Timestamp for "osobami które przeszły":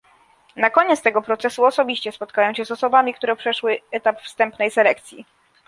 2.71-3.79